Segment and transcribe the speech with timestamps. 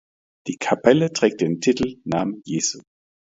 [0.47, 2.81] Die Kapelle trägt den Titel "Namen Jesu".